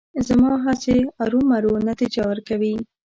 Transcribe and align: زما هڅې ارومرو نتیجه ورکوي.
زما 0.27 0.51
هڅې 0.65 0.95
ارومرو 1.23 1.71
نتیجه 1.89 2.21
ورکوي. 2.29 2.73